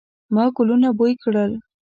ما 0.33 0.43
ګلونه 0.55 0.89
بوی 0.97 1.13
کړل 1.23 1.51